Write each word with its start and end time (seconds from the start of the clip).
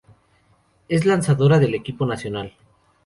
Es 0.89 1.05
lanzadora 1.05 1.59
del 1.59 1.75
equipo 1.75 2.07
nacional. 2.07 2.53